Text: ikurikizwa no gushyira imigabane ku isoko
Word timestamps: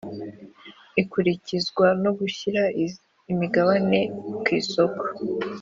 ikurikizwa 1.01 1.87
no 2.03 2.11
gushyira 2.19 2.63
imigabane 3.31 3.99
ku 4.43 4.49
isoko 4.59 5.03